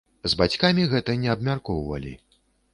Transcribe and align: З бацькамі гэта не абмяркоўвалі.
З 0.31 0.37
бацькамі 0.39 0.87
гэта 0.95 1.17
не 1.27 1.31
абмяркоўвалі. 1.35 2.13